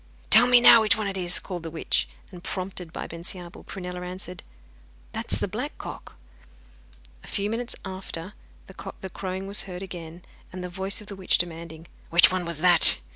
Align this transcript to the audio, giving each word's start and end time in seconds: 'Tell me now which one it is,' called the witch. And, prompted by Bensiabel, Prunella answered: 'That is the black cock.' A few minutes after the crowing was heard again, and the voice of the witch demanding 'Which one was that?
'Tell 0.31 0.47
me 0.47 0.59
now 0.59 0.81
which 0.81 0.97
one 0.97 1.05
it 1.05 1.15
is,' 1.15 1.37
called 1.37 1.61
the 1.61 1.69
witch. 1.69 2.09
And, 2.31 2.43
prompted 2.43 2.91
by 2.91 3.05
Bensiabel, 3.05 3.63
Prunella 3.65 4.01
answered: 4.01 4.41
'That 5.13 5.31
is 5.31 5.39
the 5.41 5.47
black 5.47 5.77
cock.' 5.77 6.15
A 7.23 7.27
few 7.27 7.51
minutes 7.51 7.75
after 7.85 8.33
the 8.65 9.09
crowing 9.13 9.45
was 9.45 9.61
heard 9.69 9.83
again, 9.83 10.23
and 10.51 10.63
the 10.63 10.69
voice 10.69 11.01
of 11.01 11.07
the 11.07 11.15
witch 11.15 11.37
demanding 11.37 11.85
'Which 12.09 12.31
one 12.31 12.45
was 12.45 12.61
that? 12.61 12.97